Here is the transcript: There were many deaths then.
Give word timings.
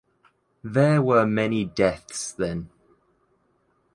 There 0.63 0.99
were 0.99 1.27
many 1.27 1.63
deaths 1.63 2.31
then. 2.31 2.71